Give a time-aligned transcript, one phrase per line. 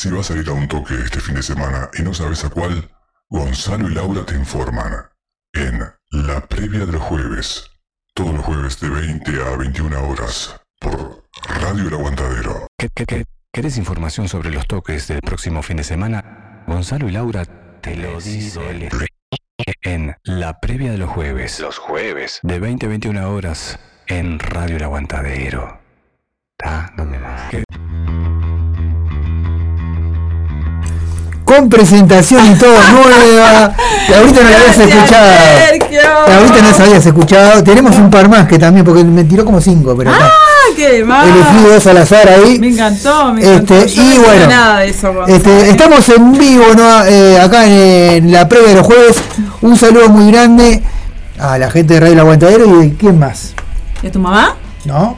[0.00, 2.48] Si vas a ir a un toque este fin de semana y no sabes a
[2.48, 2.90] cuál,
[3.28, 4.94] Gonzalo y Laura te informan
[5.52, 5.78] en
[6.10, 7.70] La Previa del Jueves,
[8.14, 11.26] todos los jueves de 20 a 21 horas, por
[11.60, 12.66] Radio El Aguantadero.
[12.78, 13.24] ¿Qué, qué, qué?
[13.52, 16.64] ¿Querés información sobre los toques del próximo fin de semana?
[16.66, 17.44] Gonzalo y Laura
[17.82, 18.88] te lo dicen
[19.82, 21.60] en La Previa de los Jueves.
[21.60, 22.40] Los jueves.
[22.42, 25.78] De 20 a 21 horas en Radio El Aguantadero.
[26.58, 26.90] ¿Está?
[26.96, 27.50] ¿Dónde más?
[27.50, 27.64] ¿Qué?
[31.50, 33.74] Con presentación y todo nueva.
[34.06, 35.30] Que ahorita no la habías escuchado.
[35.90, 37.64] Que ahorita no la habías escuchado.
[37.64, 40.12] Tenemos un par más que también, porque me tiró como cinco, pero.
[40.12, 40.28] ¡Ah,
[40.76, 41.26] qué más!
[41.26, 42.58] Elegí dos al azar ahí.
[42.60, 43.74] Me encantó, me encantó.
[43.74, 45.36] Este, no y bueno, nada de eso, Gonzalo.
[45.36, 47.04] este, estamos en vivo ¿no?
[47.06, 47.72] Eh, acá en,
[48.26, 49.16] en la previa de los jueves.
[49.62, 50.82] Un saludo muy grande
[51.38, 53.54] a la gente de Radio El Aguantadero y quién más,
[54.02, 54.54] ¿Y a tu mamá?
[54.84, 55.16] ¿no?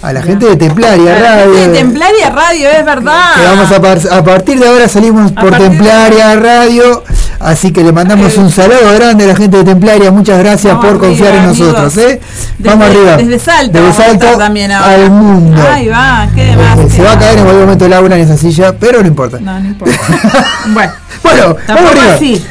[0.00, 1.52] A la gente de Templaria A Radio.
[1.54, 3.34] de Templaria Radio, es verdad.
[3.34, 7.02] que vamos a, par- a partir de ahora salimos por de Templaria Radio,
[7.40, 10.76] así que le mandamos Eh, un saludo grande a la gente de Templaria, muchas gracias
[10.76, 11.96] por confiar en nosotros.
[11.96, 12.20] ¿eh?
[12.58, 13.16] Desde- vamos arriba.
[13.16, 13.72] Desde Salto.
[13.72, 14.94] Desde vamos a Salto estar también ahora.
[14.94, 15.62] al mundo.
[15.68, 16.52] Ahí va, qué.
[16.52, 19.08] Eh, qué Se va a caer en cualquier momento Laura en esa silla, pero no
[19.08, 19.38] importa.
[19.40, 19.96] No, no importa.
[20.68, 20.92] bueno,
[21.24, 22.14] Bueno, vamos tampoco arriba.
[22.14, 22.46] así.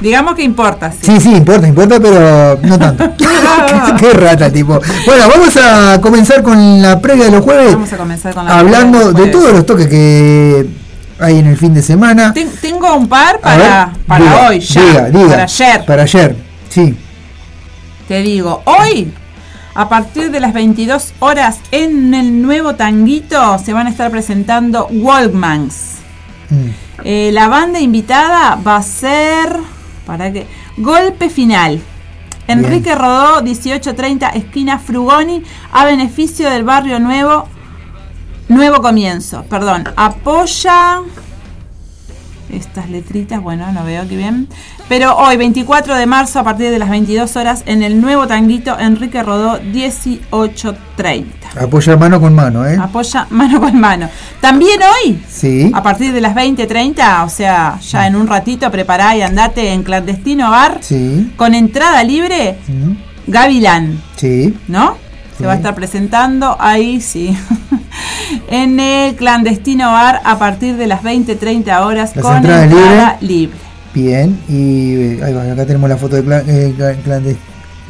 [0.00, 0.98] Digamos que importa, sí.
[1.02, 3.12] Sí, sí, importa, importa, pero no tanto.
[3.98, 4.80] Qué rata, tipo.
[5.06, 7.72] Bueno, vamos a comenzar con la previa de los jueves.
[7.74, 9.32] Vamos a comenzar con la Hablando previa de los jueves.
[9.32, 10.66] todos los toques que
[11.18, 12.32] hay en el fin de semana.
[12.32, 13.56] Ten- tengo un par para,
[13.86, 14.80] ver, para diga, hoy, ya.
[14.82, 15.28] diga, diga.
[15.28, 15.84] Para ayer.
[15.84, 16.36] Para ayer,
[16.70, 16.96] sí.
[18.08, 19.12] Te digo, hoy,
[19.74, 24.86] a partir de las 22 horas, en el nuevo tanguito se van a estar presentando
[24.90, 25.74] Walkmans.
[26.48, 26.68] Mm.
[27.04, 29.56] Eh, la banda invitada va a ser.
[30.10, 30.44] ¿Para qué?
[30.76, 31.80] Golpe final.
[32.48, 37.46] Enrique Rodó, 1830, esquina Frugoni, a beneficio del barrio nuevo.
[38.48, 39.84] Nuevo comienzo, perdón.
[39.94, 41.02] Apoya.
[42.52, 44.48] Estas letritas, bueno, no veo aquí bien.
[44.90, 48.76] Pero hoy, 24 de marzo, a partir de las 22 horas, en el nuevo tanguito
[48.76, 51.48] Enrique Rodó, 1830.
[51.60, 52.76] Apoya mano con mano, ¿eh?
[52.76, 54.08] Apoya mano con mano.
[54.40, 55.70] También hoy, Sí.
[55.72, 59.84] a partir de las 20.30, o sea, ya en un ratito prepará y andate en
[59.84, 61.32] clandestino bar Sí.
[61.36, 63.30] con entrada libre, Mm.
[63.30, 64.58] Gavilán, Sí.
[64.66, 64.96] ¿no?
[65.36, 65.44] Se Sí.
[65.44, 67.36] va a estar presentando ahí, sí.
[68.50, 73.56] en el clandestino bar a partir de las 20.30 horas Las con entrada libre.
[73.94, 74.38] Bien.
[74.48, 77.36] Y eh, ahí va, acá tenemos la foto de, eh, cla- clande-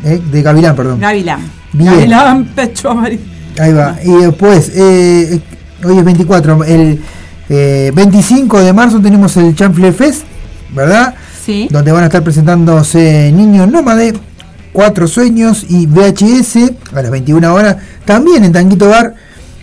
[0.04, 0.98] eh, de Gavilán, perdón.
[1.00, 1.40] Gavilán.
[1.72, 1.92] Bien.
[1.92, 3.22] Gavilán, pecho amarillo.
[3.58, 3.96] Ahí va.
[4.04, 5.40] Y después, eh, eh,
[5.86, 6.64] hoy es 24.
[6.64, 7.00] El
[7.48, 10.22] eh, 25 de marzo tenemos el Chanfle Fest,
[10.74, 11.14] ¿verdad?
[11.44, 11.68] Sí.
[11.70, 14.14] Donde van a estar presentándose Niños Nómade,
[14.72, 17.76] Cuatro Sueños y VHS a las 21 horas.
[18.04, 19.14] También en Tanguito Bar,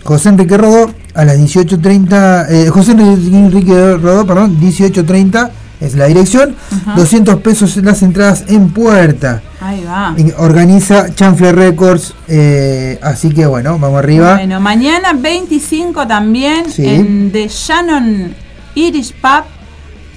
[0.04, 2.46] José Enrique Rodó a las 18.30.
[2.50, 5.50] eh, José Enrique Rodó, perdón, 18.30
[5.80, 6.56] es la dirección.
[6.70, 6.94] Ajá.
[6.96, 9.42] 200 pesos las entradas en puerta.
[9.60, 10.14] Ahí va.
[10.38, 12.14] Organiza Chanfle Records.
[12.28, 14.34] eh, así que bueno, vamos arriba.
[14.36, 16.86] Bueno, mañana 25 también Sí.
[16.86, 18.34] en The Shannon
[18.74, 19.44] Irish Pub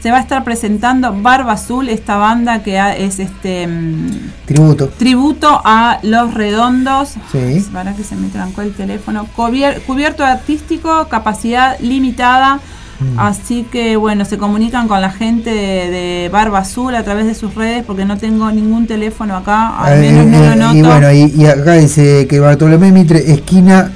[0.02, 4.10] se va a estar presentando Barba Azul, esta banda que es este mm,
[4.48, 4.88] Tributo.
[4.98, 7.10] tributo a Los Redondos.
[7.32, 7.64] Sí.
[7.72, 9.28] Para que se me trancó el teléfono.
[9.38, 12.60] Cubier- cubierto artístico, capacidad limitada.
[13.02, 13.20] Mm.
[13.20, 17.34] Así que bueno, se comunican con la gente de, de Barba Azul a través de
[17.36, 20.78] sus redes porque no tengo ningún teléfono acá, al Eh, menos no eh, lo noto.
[20.78, 23.92] y bueno, y, y acá dice que Bartolomé Mitre, esquina,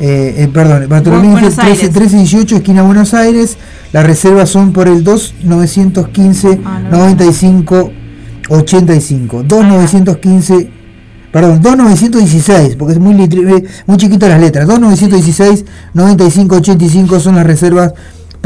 [0.00, 1.78] eh, eh, perdón, Bartolomé Mitre Buenos Aires.
[1.80, 3.58] 13, 1318, esquina Buenos Aires.
[3.92, 6.96] Las reservas son por el 2915 Ah, no.
[6.98, 7.92] 95
[8.48, 9.42] 85.
[9.44, 10.70] 2915
[11.32, 14.66] Perdón, 2916, porque es muy, litri- eh, muy chiquito las letras.
[14.66, 17.92] 2916 95 85 son las reservas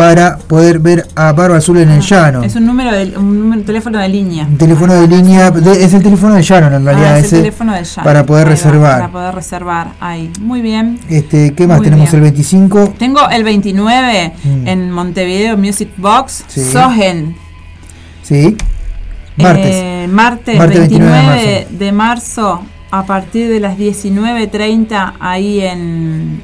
[0.01, 2.43] para poder ver a Barba Azul en el llano.
[2.43, 4.47] Es un número de un número- teléfono de línea.
[4.47, 7.37] Un teléfono de línea, de- es el teléfono de Sharon en realidad Ah, es ese,
[7.37, 8.03] el teléfono de Jan.
[8.05, 9.01] para poder va, reservar.
[9.01, 10.33] Para poder reservar ahí.
[10.41, 10.99] Muy bien.
[11.11, 12.15] Este, ¿qué más Muy tenemos bien.
[12.17, 12.95] el 25?
[12.99, 14.67] Tengo el 29 Mm.
[14.69, 16.63] en Montevideo Music Box, Sí.
[16.65, 17.37] Sogen.
[18.23, 18.57] Sí.
[19.37, 19.67] Martes.
[19.71, 22.63] Eh, martes, Martes 29 29 de de marzo.
[22.91, 26.43] a partir de las 19.30 ahí en,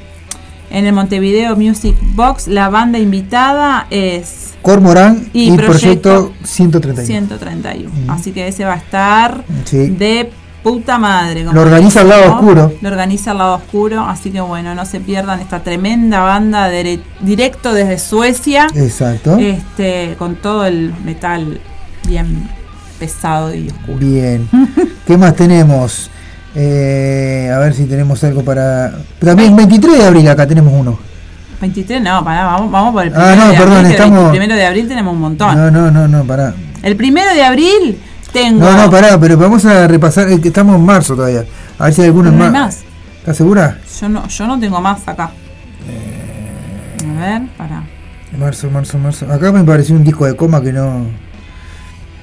[0.71, 2.49] en el Montevideo Music Box.
[2.49, 7.07] La banda invitada es Cormorán y, Y proyecto, Proyecto 131.
[7.07, 7.91] 131.
[8.07, 8.11] Mm.
[8.11, 9.89] Así que ese va a estar Sí.
[9.91, 10.31] de
[10.63, 11.45] puta madre.
[11.45, 12.73] como Lo organiza el lado oscuro.
[12.81, 14.01] Lo organiza el lado oscuro.
[14.03, 18.67] Así que bueno, no se pierdan esta tremenda banda de- directo desde Suecia.
[18.75, 19.37] Exacto.
[19.39, 21.61] Este, con todo el metal
[22.09, 22.49] bien
[22.99, 23.99] pesado y oscuro.
[23.99, 24.49] Bien.
[25.07, 26.11] ¿Qué más tenemos?
[26.59, 28.93] Eh, a ver si tenemos algo para.
[29.21, 30.99] También 23 de abril acá tenemos uno.
[31.61, 34.25] 23, no, pará, vamos, vamos por el Ah, primero no, de perdón, abril.
[34.25, 35.55] el primero de abril tenemos un montón.
[35.57, 36.55] No, no, no, no, pará.
[36.83, 37.99] El primero de abril
[38.33, 38.61] tengo.
[38.61, 41.45] No, no, pará, pero vamos a repasar, eh, que estamos en marzo todavía.
[41.79, 42.53] A ver si hay alguno No más.
[42.53, 42.79] más.
[43.21, 43.79] ¿Estás segura?
[44.01, 45.31] Yo no, yo no tengo más acá.
[47.17, 47.83] A ver, pará.
[48.39, 49.31] Marzo, marzo, marzo.
[49.33, 51.07] Acá me pareció un disco de coma que no.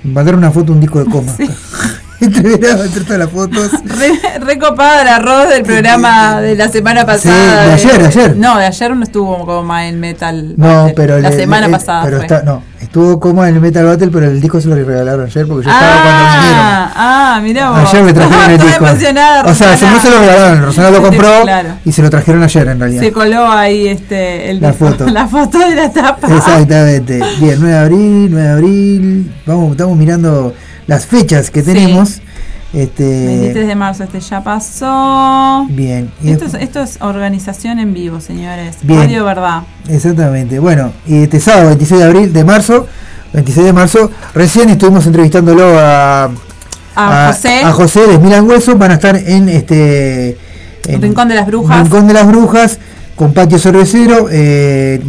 [0.03, 1.31] Mandar una foto un disco de coma.
[2.25, 3.71] entre, entre todas las fotos.
[3.85, 7.65] Re, recopada el arroz del programa de la semana pasada.
[7.67, 8.37] de ayer, ayer.
[8.37, 10.53] No, de ayer no estuvo como en Metal.
[10.57, 10.93] No, Battle.
[10.95, 12.03] pero La le- semana le- pasada.
[12.05, 12.25] Pero fue.
[12.25, 15.47] está, no, estuvo coma en el Metal Battle, pero el disco se lo regalaron ayer
[15.47, 16.59] porque yo estaba cuando vinieron.
[16.59, 16.93] ah,
[17.35, 17.79] ah, mirá vos.
[17.89, 18.85] Ayer me trajeron el disco.
[18.87, 21.69] emocionada, o sea, se- no se lo regalaron, Rosana lo compró Claro.
[21.85, 23.01] y se lo trajeron ayer en realidad.
[23.01, 25.05] Se coló ahí este, el La disco- foto.
[25.07, 26.27] la foto de la tapa.
[26.35, 27.19] Exactamente.
[27.39, 29.33] Bien, 9 de abril, 9 de abril.
[29.45, 30.53] Vamos, estamos mirando
[30.87, 31.73] las fechas que Sí.
[31.73, 32.21] tenemos.
[32.73, 35.65] 23 Este, de marzo, este ya pasó.
[35.69, 36.09] bien.
[36.23, 38.77] Esto es, esto es organización en vivo, señores.
[38.81, 39.01] Bien.
[39.01, 39.61] Radio Verdad.
[39.87, 40.57] Exactamente.
[40.59, 42.87] Bueno, y este sábado 26 de abril, de marzo,
[43.33, 46.31] 26 de marzo, recién estuvimos entrevistándolo a,
[46.95, 48.75] A, José, a José de Milan Hueso.
[48.75, 50.37] Van a estar en este.
[50.87, 51.79] en Rincón de las Brujas.
[51.79, 52.79] Rincón de las Brujas,
[53.15, 54.99] con patio cervecero, eh,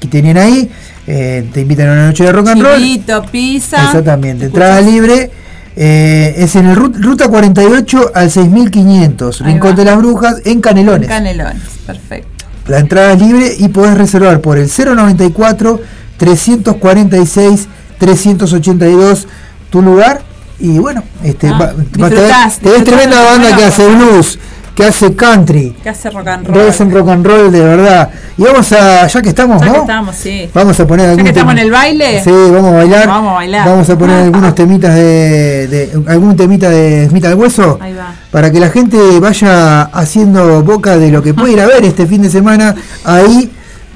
[0.00, 0.70] que tienen ahí.
[1.06, 2.76] eh, te invitan a una noche de rock and roll.
[2.78, 3.84] Chivito, pizza.
[3.84, 4.68] Exactamente, ¿Escuchas?
[4.68, 5.30] entrada libre.
[5.76, 9.74] eh, es en el rut- ruta 48 al 6500, Ahí Rincón va.
[9.76, 11.08] de las Brujas, en Canelones.
[11.08, 12.44] Canelones, perfecto.
[12.66, 15.80] La entrada es libre y podés reservar por el 094
[16.18, 19.26] 346 382
[19.70, 20.22] tu lugar.
[20.58, 22.20] Y bueno, este, Ah, va- va- te ves- te ves
[22.60, 24.38] disfrutás tremenda banda que hace blues,
[24.80, 26.68] que hace country, ¿Qué hace rock and que roll?
[26.68, 28.08] hace rock and roll de verdad.
[28.38, 29.72] Y vamos a, ya que estamos, Ya ¿no?
[29.74, 30.48] que estamos, sí.
[30.54, 32.22] Vamos a poner Ya algún que estamos en el baile.
[32.24, 33.06] Sí, vamos a bailar.
[33.06, 33.68] Vamos a bailar.
[33.68, 38.14] Vamos a poner algunos temitas de, de- algún temita de Smith al Hueso Ahí va.
[38.30, 42.06] para que la gente vaya haciendo boca de lo que puede ir a ver este
[42.06, 43.50] fin de semana ahí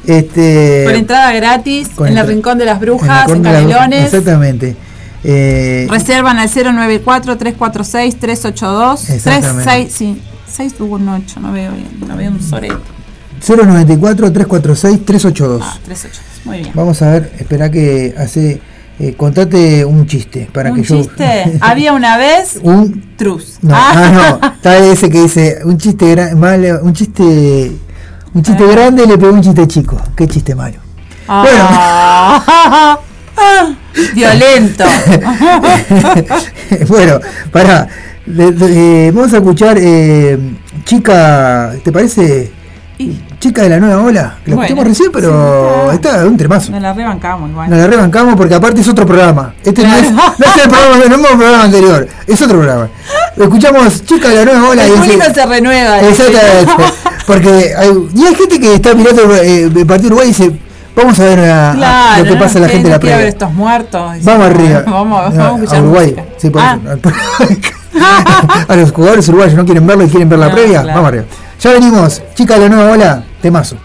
[0.06, 4.04] este Con entrada gratis con en el Rincón de las en Brujas, en, la- Canelones.
[4.12, 4.76] Exactamente.
[5.26, 9.08] Eh, Reservan al 094-346-382.
[9.10, 9.62] Exactamente.
[9.64, 10.20] 36, sí.
[10.56, 11.88] 618, no veo bien.
[12.06, 12.76] No veo un sorete.
[13.46, 15.62] 094 346 382.
[15.64, 16.46] Ah, 382.
[16.46, 16.70] Muy bien.
[16.74, 18.60] Vamos a ver, espera que hace
[18.98, 21.58] eh, contate un chiste para ¿Un que yo chiste?
[21.60, 23.58] Había una vez un Trus.
[23.62, 27.72] No, ah, no, está ese que dice un chiste gra- malo, un chiste
[28.32, 30.00] un chiste grande le pegó un chiste chico.
[30.16, 30.78] Qué chiste malo.
[31.28, 32.98] Ah.
[34.14, 34.84] Violento.
[36.88, 37.20] bueno,
[37.52, 37.88] para
[38.26, 40.38] vamos a escuchar eh,
[40.84, 42.52] chica, ¿te parece?
[42.98, 46.34] Y Chica de la nueva ola, que la Bueno, escuchamos recién, pero sí, está un
[46.36, 46.72] tremazo.
[46.72, 47.68] nos la rebancamos igual.
[47.68, 49.52] Nos la rebancamos porque aparte es otro programa.
[49.62, 52.88] Este no, es, no es el programa, no es el programa anterior, es otro programa.
[53.36, 56.00] Escuchamos Chica de la nueva ola el y público se renueva.
[56.00, 56.72] Exactamente.
[57.26, 60.52] Porque hay, y hay gente que está mirando eh, el partido Uruguay y dice,
[60.96, 63.00] vamos a ver a- a Claro, lo que no, pasa en la gente de la
[63.00, 63.26] previa.
[63.28, 64.12] estos muertos.
[64.22, 64.82] Vamos arriba.
[64.86, 66.06] Vamos, No, vamos a escuchar Uruguay.
[66.06, 66.24] música.
[66.38, 67.60] Sí, por Ah, eso.
[68.68, 70.82] a los jugadores uruguayos no quieren verlo y quieren ver la No, previa.
[70.82, 70.96] claro.
[70.96, 71.24] Vamos arriba.
[71.60, 72.22] Ya venimos.
[72.34, 73.76] Chica de la nueva ola, temazo.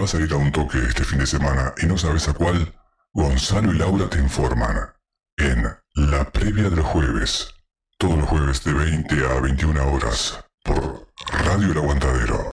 [0.00, 2.72] Vas a ir a un toque este fin de semana y no sabes a cuál,
[3.12, 4.74] Gonzalo y Laura te informan
[5.36, 5.62] en
[5.94, 7.48] la previa del jueves,
[7.98, 11.06] todos los jueves de 20 a 21 horas por
[11.44, 12.50] Radio El Aguantadero.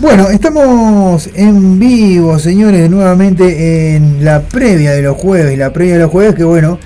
[0.00, 5.58] Bueno, estamos en vivo, señores, nuevamente en la previa de los jueves.
[5.58, 6.78] La previa de los jueves, que bueno,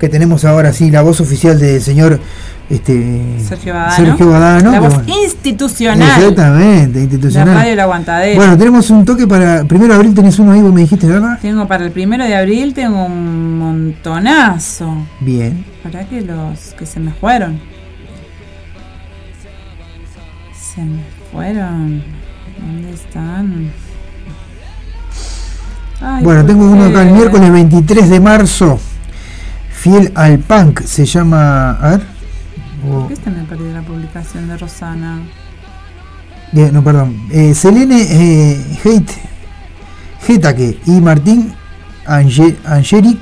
[0.00, 2.18] que tenemos ahora sí la voz oficial del señor
[2.72, 3.96] este, Sergio Badano.
[3.96, 6.18] Sergio Badano, La que voz bueno, institucional.
[6.20, 7.54] Exactamente, La institucional.
[7.54, 8.36] radio El Aguantadero.
[8.36, 9.64] Bueno, tenemos un toque para.
[9.64, 11.38] Primero de abril tenés uno ahí, vos me dijiste, ¿verdad?
[11.42, 14.96] Tengo para el primero de abril, tengo un montonazo.
[15.20, 15.64] Bien.
[15.82, 17.60] ¿Para que los que se me fueron?
[20.74, 22.02] Se me fueron.
[22.58, 23.70] ¿Dónde están?
[26.00, 28.80] Ay, Bueno, ¿por tengo uno acá el miércoles 23 de marzo.
[29.70, 31.72] Fiel al punk, se llama.
[31.72, 32.21] A ver.
[32.90, 35.20] ¿Por qué este me perdí la publicación de Rosana?
[36.52, 37.16] eh, no, perdón.
[37.30, 39.12] Eh, Selene eh, Hate,
[40.26, 41.52] Getaque y Martín
[42.06, 43.18] Ange- Angelic,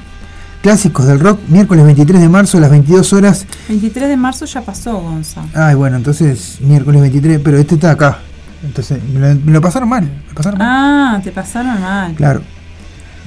[0.63, 3.47] clásicos del rock, miércoles 23 de marzo a las 22 horas.
[3.69, 5.43] 23 de marzo ya pasó, Gonza.
[5.55, 8.19] Ay, bueno, entonces miércoles 23, pero este está acá.
[8.63, 10.03] Entonces, me lo, me lo pasaron mal.
[10.29, 10.69] Me pasaron mal.
[10.71, 12.15] Ah, te pasaron mal.
[12.15, 12.43] Claro.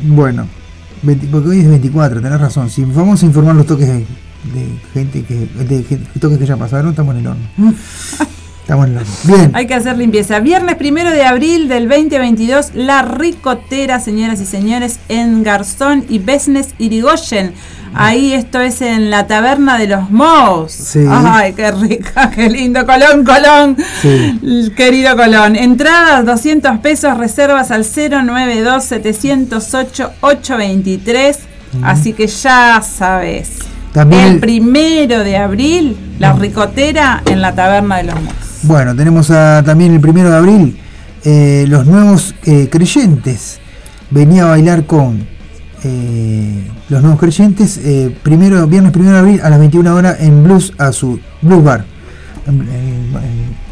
[0.04, 0.48] Bueno,
[1.02, 2.70] 20 porque hoy es 24, tenés razón.
[2.70, 4.06] Si vamos a informar los toques de,
[4.54, 5.48] de gente que.
[5.64, 7.74] de gen- toques que ya pasaron, estamos en el horno.
[8.62, 9.12] estamos en el horno.
[9.24, 9.52] Bien.
[9.54, 10.40] Hay que hacer limpieza.
[10.40, 16.70] Viernes primero de abril del 2022, La Ricotera, señoras y señores, en Garzón y Besnes
[16.80, 17.54] Irigoyen.
[17.96, 20.72] Ahí esto es en la taberna de los Mos.
[20.72, 21.06] Sí.
[21.08, 22.84] Ay, qué rica, qué lindo.
[22.88, 23.78] Colón, Colón.
[24.02, 24.72] Sí.
[24.76, 25.56] Querido Colón.
[25.56, 31.38] Entradas 200 pesos, reservas al 092 708 823.
[31.84, 33.60] Así que ya sabes.
[33.94, 38.34] También el el- primero de abril, La Ricotera en la taberna de los Mos.
[38.64, 40.80] Bueno, tenemos a- también el primero de abril
[41.26, 43.60] eh, los nuevos eh, creyentes.
[44.10, 45.26] Venía a bailar con
[45.84, 47.80] eh, los nuevos creyentes.
[48.24, 51.22] primero, viernes primero de abril a las 21 horas en Blues Azul.
[51.42, 51.86] Blues Bar.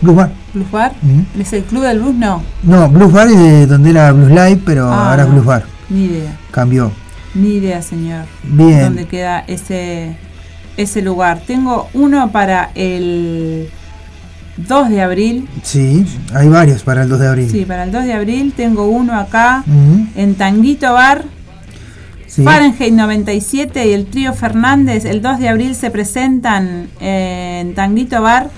[0.02, 0.32] Blues Bar.
[0.54, 0.92] ¿Blues Bar?
[1.40, 2.16] ¿Es el club del blues?
[2.16, 5.30] No, No, Blues Bar es de donde era Blues Live, pero Ah, ahora es.
[5.32, 5.64] Blues Bar.
[5.90, 6.38] ni idea.
[6.52, 6.92] Cambió.
[7.34, 8.26] Ni idea, señor.
[8.44, 8.82] Bien.
[8.82, 10.16] ¿Dónde queda ese,
[10.78, 11.42] ese lugar?
[11.48, 13.70] Tengo uno para el
[14.58, 15.48] 2 de abril.
[15.64, 17.50] Sí, hay varios para el 2 de abril.
[17.50, 19.64] Sí, para el 2 de abril tengo uno acá
[20.16, 21.24] en Tanguito Bar.
[22.28, 22.44] sí.
[22.44, 28.50] Fahrenheit 97 y el trío Fernández el 2 de abril se presentan en Tanguito Bar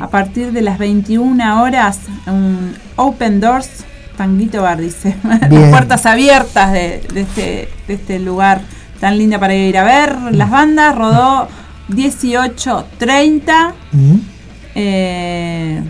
[0.00, 1.98] a partir de las 21 horas.
[2.26, 3.84] Un Open Doors
[4.22, 5.16] Tanguito Bar, dice.
[5.50, 8.60] Las puertas abiertas de, de este, de este lugar
[9.00, 10.16] tan lindo para ir a ver.
[10.32, 11.48] Las bandas rodó
[11.88, 13.72] 18.30.
[13.92, 14.20] Ujú.
[14.76, 15.82] Eh,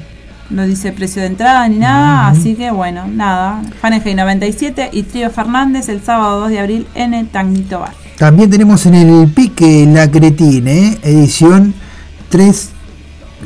[0.48, 3.62] no dice precio de entrada ni nada, así que bueno, nada.
[3.80, 7.92] Fahrenheit 97 y Trío Fernández el sábado 2 de abril en el Tanguito Bar.
[8.18, 11.74] También tenemos en el pique La Cretine, edición
[12.30, 12.68] 3,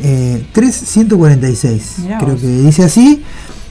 [0.03, 1.95] eh, 3146.
[2.03, 2.41] Mirá Creo vos.
[2.41, 3.23] que dice así.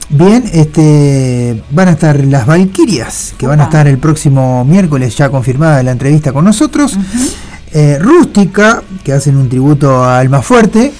[0.08, 5.30] Bien, este van a estar las Valquirias, que van a estar el próximo miércoles, ya
[5.30, 6.96] confirmada la entrevista con nosotros.
[7.72, 10.92] Eh, Rústica, que hacen un tributo a Alma Fuerte.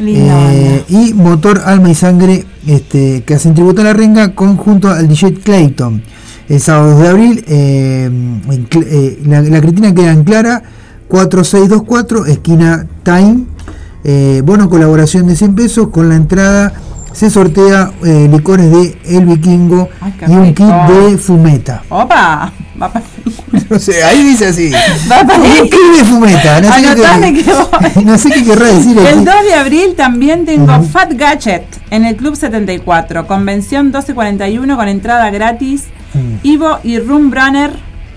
[0.00, 5.06] Eh, y Motor Alma y Sangre, este, que hacen tributo a la renga, conjunto al
[5.06, 6.02] DJ Clayton.
[6.48, 8.10] El sábado 2 de abril, eh,
[8.50, 10.62] eh, la, la Cretina queda en Clara,
[11.08, 13.44] 4624, esquina Time.
[14.42, 16.72] Bono colaboración de 100 pesos, con la entrada
[17.18, 21.82] se sortea eh, licores de El Vikingo Ay, y un kit de fumeta.
[21.88, 22.52] ¡Opa!
[22.80, 23.02] Va pa-
[23.70, 24.70] No sé, ahí dice así.
[25.10, 26.60] Va para Un kit de fumeta.
[26.60, 26.82] No sé,
[27.34, 28.04] qué, que voy.
[28.04, 29.24] no sé qué querrá decir el El kit.
[29.26, 30.82] 2 de abril también tengo.
[30.84, 35.84] Fat Gadget en el Club 74, convención 1241 con entrada gratis.
[36.14, 36.46] Mm.
[36.46, 37.72] Ivo y Room Brunner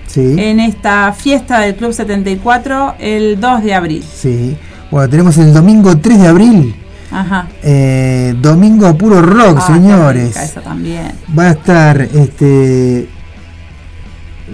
[0.06, 0.36] Sí.
[0.38, 4.04] en esta fiesta del Club 74 el 2 de abril.
[4.14, 4.56] Sí.
[4.90, 6.74] Bueno, tenemos el domingo 3 de abril.
[7.12, 7.46] Ajá.
[7.62, 10.28] eh, domingo puro rock, Ah, señores.
[10.28, 11.12] rica esa también.
[11.38, 13.08] Va a estar, este.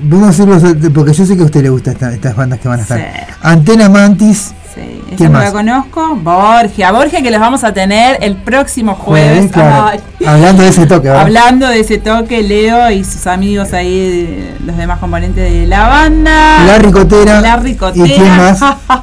[0.03, 2.69] Vamos a hacerlo porque yo sé que a usted le gustan esta- estas bandas que
[2.69, 2.99] van a estar.
[3.01, 3.05] Sí.
[3.43, 6.15] Antena Mantis, Sí, esa ¿Quién no la conozco.
[6.17, 9.51] Borgia, Borgia que los vamos a tener el próximo jueves.
[9.51, 9.99] claro.
[10.27, 11.23] Hablando de ese toque, ¿verdad?
[11.23, 16.65] Hablando de ese toque, Leo y sus amigos ahí, los demás componentes de la banda.
[16.65, 17.41] La Ricotera.
[17.41, 18.07] La Ricotera.
[18.07, 18.61] ¿Y quién más?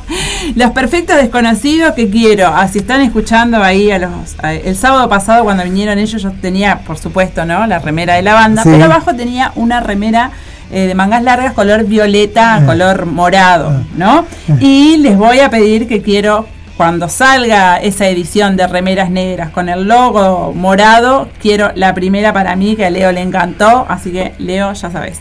[0.55, 2.47] los perfectos desconocidos que quiero.
[2.53, 4.11] Ah, si están escuchando ahí a los.
[4.43, 7.65] a- el sábado pasado, cuando vinieron ellos, yo tenía, por supuesto, ¿no?
[7.65, 8.63] La remera de la banda.
[8.63, 8.69] Sí.
[8.71, 10.31] Pero abajo tenía una remera.
[10.71, 12.65] Eh, de mangas largas, color violeta, Ah.
[12.65, 13.83] color morado, Ah.
[13.97, 14.25] ¿no?
[14.59, 16.47] Y les voy a pedir que quiero
[16.77, 22.55] cuando salga esa edición de remeras negras con el logo morado, quiero la primera para
[22.57, 23.85] mí, que a Leo le encantó.
[23.87, 25.19] Así que, Leo, ya sabes.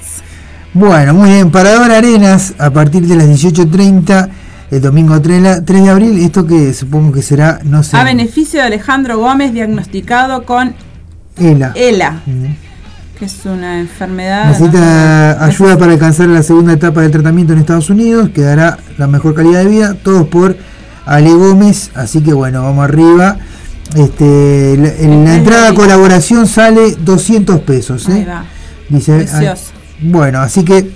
[0.72, 1.52] Bueno, muy bien.
[1.52, 4.28] Parador Arenas, a partir de las 18.30,
[4.72, 6.18] el domingo 3, de abril.
[6.24, 7.96] Esto que supongo que será, no sé.
[7.96, 10.74] A beneficio de Alejandro Gómez, diagnosticado con
[11.38, 11.70] ELA.
[11.76, 12.22] ELA.
[13.18, 14.48] Que es una enfermedad.
[14.48, 19.06] Necesita ayuda para alcanzar la segunda etapa del tratamiento en Estados Unidos, que dará la
[19.06, 19.94] mejor calidad de vida.
[19.94, 20.56] Todos por
[21.06, 21.90] Ale Gómez.
[21.94, 23.38] Así que bueno, vamos arriba.
[23.96, 28.08] Este, en la entrada a colaboración sale 200 pesos.
[28.08, 28.26] ¿eh?
[28.88, 29.26] Dice,
[30.00, 30.90] bueno, así que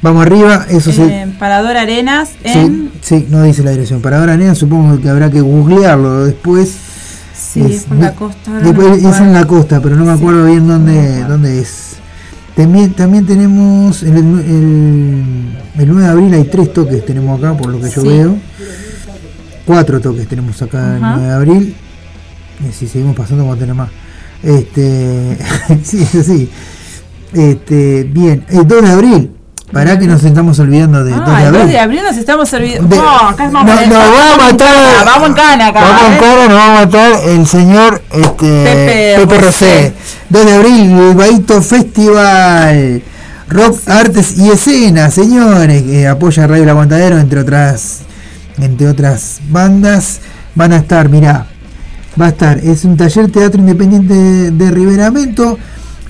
[0.00, 0.66] vamos arriba.
[0.68, 2.92] Eso eh, Parador Arenas en.
[3.00, 4.00] Sí, no dice la dirección.
[4.00, 6.76] Parador Arenas, supongo que habrá que googlearlo después.
[7.36, 8.60] Sí, es, en la costa.
[8.60, 11.96] es en la costa, pero no me acuerdo bien dónde, dónde es.
[12.54, 17.80] También, también tenemos el, el, 9 de abril hay tres toques tenemos acá por lo
[17.80, 18.36] que yo veo.
[19.66, 21.76] Cuatro toques tenemos acá el 9 de abril.
[22.68, 23.90] Y si seguimos pasando vamos a tener más.
[24.42, 25.36] Este
[25.82, 26.48] sí sí.
[27.32, 29.33] Este, bien, el 2 de abril.
[29.74, 31.60] Para que nos estamos olvidando de 2 de abril.
[31.62, 32.96] 2 de abril nos estamos olvidando.
[32.96, 35.04] no, acá no, nos va a matar.
[35.04, 35.80] Vamos en cana acá.
[35.80, 36.18] Vamos en ¿eh?
[36.20, 39.92] cana, nos va a matar el señor este, Pepe, Rosé.
[40.28, 43.02] 2 de abril, el Baito Festival.
[43.48, 48.02] Rock, Artes y Escenas, señores, que apoya Radio El Aguantadero, entre otras,
[48.58, 50.20] entre otras bandas.
[50.54, 51.46] Van a estar, mirá,
[52.20, 55.58] va a estar, es un taller teatro independiente de, de Riberamento,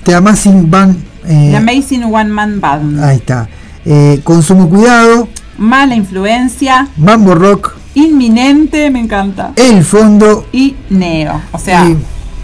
[0.03, 1.14] The Amazing Band.
[1.27, 3.03] Eh, The Amazing One Man Band.
[3.03, 3.47] Ahí está.
[3.85, 5.27] Eh, consumo cuidado.
[5.57, 6.87] Mala influencia.
[6.97, 7.75] Mambo Rock.
[7.93, 9.51] Inminente, me encanta.
[9.55, 10.47] El fondo.
[10.51, 11.41] Y Neo.
[11.51, 11.87] O sea.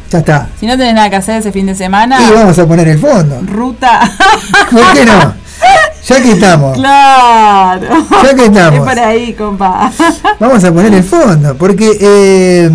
[0.09, 0.49] ya está.
[0.59, 2.19] Si no tenés nada que hacer ese fin de semana.
[2.21, 3.41] Y vamos a poner el fondo.
[3.45, 3.99] Ruta.
[4.71, 5.33] ¿Por qué no?
[6.07, 6.77] Ya que estamos.
[6.77, 7.87] Claro.
[8.23, 8.79] Ya que estamos.
[8.79, 9.91] Es por ahí, compa.
[10.39, 11.55] Vamos a poner el fondo.
[11.57, 11.97] Porque.
[11.99, 12.71] Eh,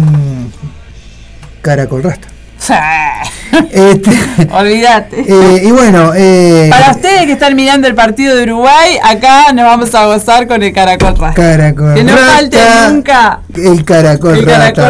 [1.62, 2.28] Caracol Rasta.
[3.70, 4.10] Este,
[4.52, 5.20] Olvídate.
[5.20, 9.64] Eh, y bueno, eh, para ustedes que están mirando el partido de Uruguay, acá nos
[9.64, 13.40] vamos a gozar con el caracol Caracol Que no falte nunca.
[13.54, 14.44] El caracol,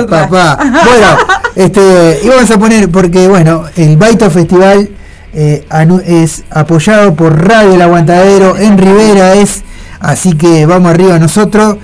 [0.09, 0.59] papá.
[0.59, 1.19] bueno,
[1.55, 4.91] este, y vamos a poner, porque bueno, el Baito Festival
[5.35, 5.67] eh,
[6.07, 9.63] es apoyado por Radio El Aguantadero en Rivera, es
[10.01, 11.77] así que vamos arriba nosotros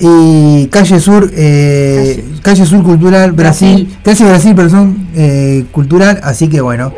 [0.00, 2.64] y Calle Sur, eh, Calle.
[2.64, 6.92] Sur Cultural Brasil, Calle Brasil, perdón, eh, cultural, así que bueno,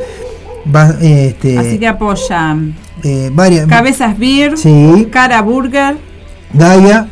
[0.74, 4.54] va, este, así que apoyan eh, varias Cabezas Beer,
[5.10, 5.96] Cara Burger,
[6.52, 7.08] Gaia,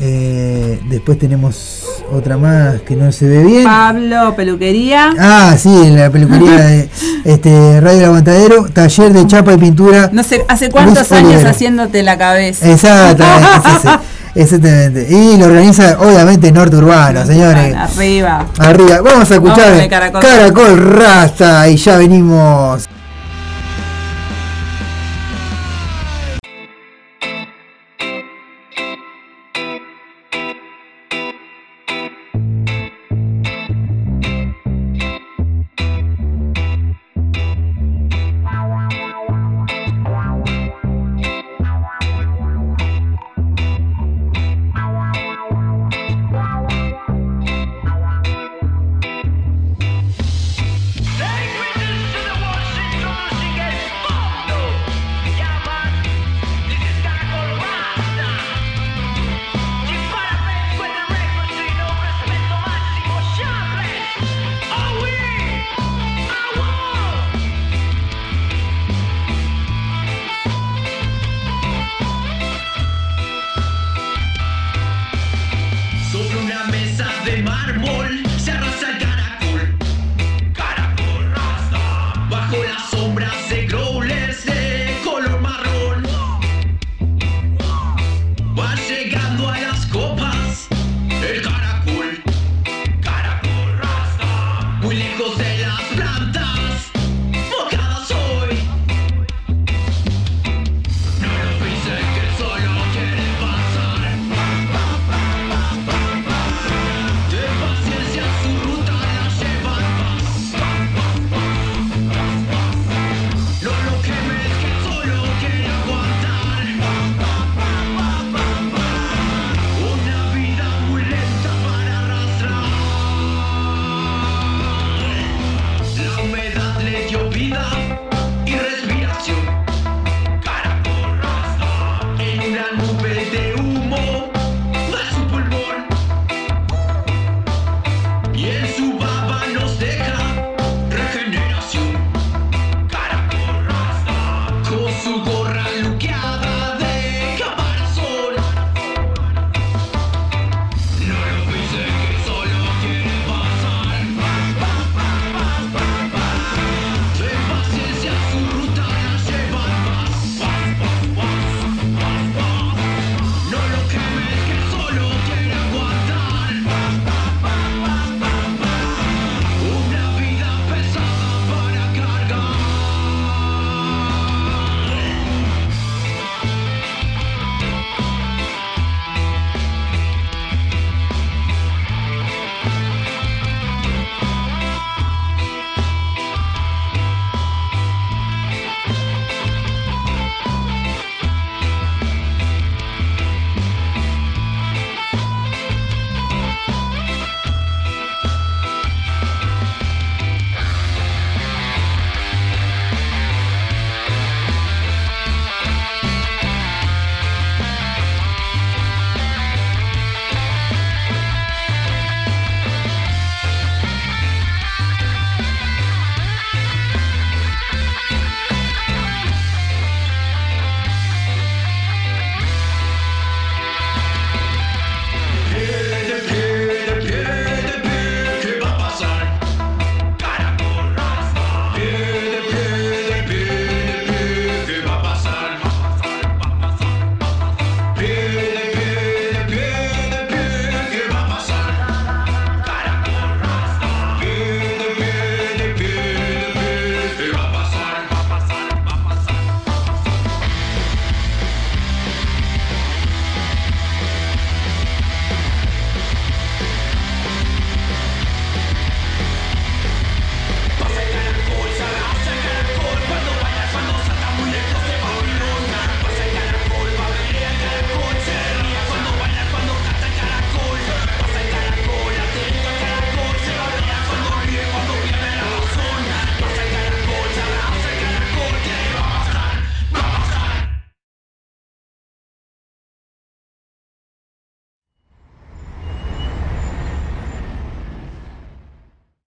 [0.00, 3.64] eh, después tenemos otra más que no se ve bien.
[3.64, 5.14] Pablo Peluquería.
[5.18, 6.88] Ah, sí, la peluquería de
[7.24, 10.10] este Radio El Aguantadero, taller de chapa y pintura.
[10.12, 12.70] No sé, hace cuántos años haciéndote la cabeza.
[12.70, 13.88] Exactamente.
[14.34, 15.06] Exactamente.
[15.08, 17.74] Y lo organiza, obviamente, Norte Urbano, señores.
[17.74, 18.46] Arriba.
[18.58, 19.00] Arriba.
[19.00, 20.20] Vamos a escuchar Caracol.
[20.20, 22.88] Caracol Rasta y ya venimos.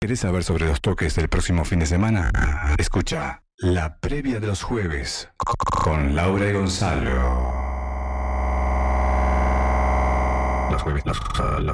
[0.07, 2.31] ¿Querés saber sobre los toques del próximo fin de semana?
[2.77, 7.51] Escucha la previa de los jueves con Laura y Gonzalo.
[10.71, 11.19] Los jueves, los,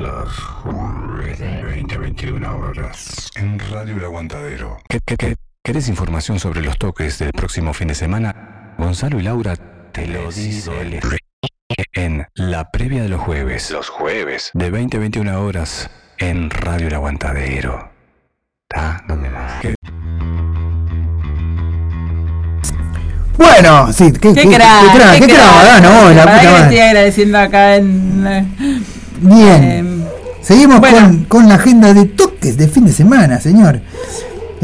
[0.02, 4.80] los jueves de 20 a 21 horas en Radio El Aguantadero.
[4.90, 5.36] ¿Qué, qué, qué?
[5.64, 8.74] ¿Querés información sobre los toques del próximo fin de semana?
[8.80, 9.56] Gonzalo y Laura
[9.92, 11.02] te lo dicen
[11.94, 13.70] en la previa de los jueves.
[13.70, 14.50] Los jueves.
[14.56, 17.93] De 20 a 21 horas en Radio El Aguantadero.
[18.74, 19.04] ¿Está?
[23.38, 26.62] Bueno, sí, qué, Qué qué, crack, qué crack, qué crack, no, la puta madre.
[26.62, 28.24] estoy agradeciendo acá en.
[29.22, 29.84] Bien, eh,
[30.42, 31.00] seguimos bueno.
[31.00, 33.82] con, con la agenda de toques de fin de semana, señor.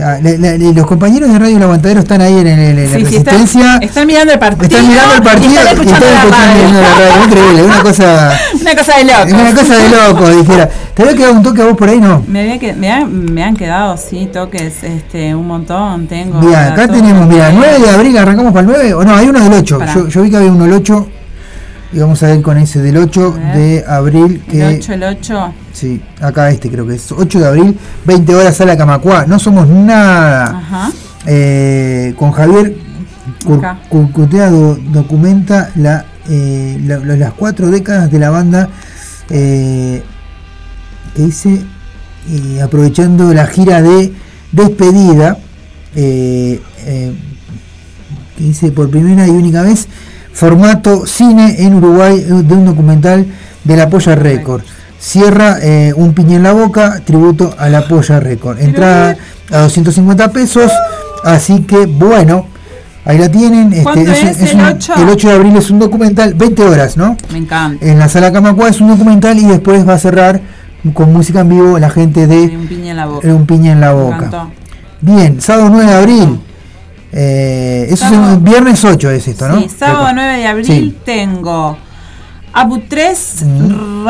[0.01, 2.75] Ah, la- la- la- los compañeros de Radio El Aguantadero están ahí en, el- en
[2.91, 3.77] la sí, sí, están, Resistencia.
[3.81, 4.63] están mirando el partido.
[4.67, 7.09] están mirando el partido y están escuchando la escuchando la radio.
[7.15, 7.25] radio.
[7.25, 9.41] Increíble, una cosa, Una cosa de loco.
[9.41, 10.69] una cosa de loco, dijera.
[10.93, 11.99] ¿Te había quedado un toque a vos por ahí?
[11.99, 12.23] No.
[12.27, 16.07] Me, había que- me, han, me han quedado, sí, toques, este, un montón.
[16.07, 16.39] Tengo.
[16.41, 19.39] Mira, acá tenemos, mira, 9 de abril arrancamos para el 9, o no, hay uno
[19.43, 19.79] del 8.
[19.79, 19.93] Pará.
[19.93, 21.07] Yo, yo vi que había uno del 8
[21.91, 23.57] y vamos a ver con ese del 8 A ver.
[23.57, 25.53] de abril El que 8, el 8.
[25.73, 29.25] sí, acá este creo que es 8 de abril, 20 horas sala Camacuá.
[29.25, 30.57] No somos nada.
[30.59, 30.91] Ajá.
[31.25, 32.75] Eh, con Javier.
[33.89, 38.69] Curcutea do- documenta la, eh, la- la- las cuatro décadas de la banda
[39.29, 40.03] eh,
[41.15, 41.61] que dice
[42.31, 44.13] eh, aprovechando la gira de
[44.51, 45.37] despedida
[45.95, 47.13] eh, eh,
[48.37, 49.87] que dice por primera y única vez
[50.39, 53.25] formato cine en Uruguay eh, de un documental
[53.65, 54.61] de la Polla Record
[54.97, 59.17] cierra eh, un piña en la boca tributo a la Polla Record entrada
[59.51, 60.71] a 250 pesos
[61.25, 62.45] así que bueno
[63.03, 64.41] ahí la tienen este, ¿Cuándo es?
[64.41, 64.93] ¿El un- 8?
[64.95, 67.17] el 8 de abril es un documental 20 horas ¿no?
[67.33, 67.85] Me encanta.
[67.85, 70.39] en la sala Camacua es un documental y después va a cerrar
[70.93, 73.27] con música en vivo la gente de un piña en la boca.
[73.27, 74.47] Un Piña en la Boca.
[75.01, 76.39] Bien, sábado 9 de abril.
[77.11, 79.59] Eh, eso es Sábado- el viernes 8 es esto, ¿no?
[79.61, 80.95] Sí, sábado 9 de abril Sí.
[81.05, 81.77] tengo
[82.53, 84.05] Abu 3, Mm.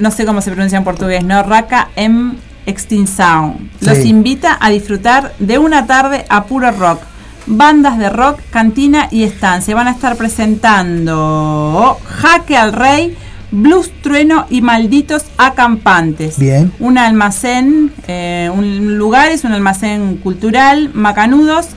[0.00, 1.42] no sé cómo se pronuncia en portugués, ¿no?
[1.42, 2.34] Raka M
[2.66, 3.54] Extinção.
[3.80, 4.08] Los Sí.
[4.08, 7.00] invita a disfrutar de una tarde a puro rock.
[7.46, 9.74] Bandas de rock, cantina y estancia.
[9.74, 13.16] Van a estar presentando Jaque al Rey,
[13.50, 16.38] Blues Trueno y Malditos Acampantes.
[16.38, 16.72] Bien.
[16.78, 21.68] Un almacén, eh, un lugar es un almacén cultural, Macanudos,